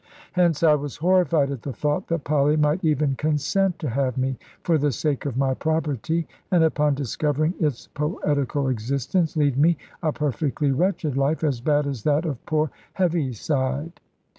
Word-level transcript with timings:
Hence 0.31 0.63
I 0.63 0.73
was 0.73 0.97
horrified 0.97 1.51
at 1.51 1.61
the 1.61 1.71
thought 1.71 2.07
that 2.07 2.23
Polly 2.23 2.57
might 2.57 2.83
even 2.83 3.13
consent 3.13 3.77
to 3.77 3.89
have 3.91 4.17
me 4.17 4.35
for 4.63 4.79
the 4.79 4.91
sake 4.91 5.27
of 5.27 5.37
my 5.37 5.53
property, 5.53 6.27
and 6.49 6.63
upon 6.63 6.95
discovering 6.95 7.53
its 7.59 7.85
poetical 7.85 8.67
existence, 8.67 9.37
lead 9.37 9.59
me 9.59 9.77
a 10.01 10.11
perfectly 10.11 10.71
wretched 10.71 11.17
life, 11.17 11.43
as 11.43 11.61
bad 11.61 11.85
as 11.85 12.01
that 12.01 12.25
of 12.25 12.43
poor 12.47 12.71
Heaviside. 12.93 13.99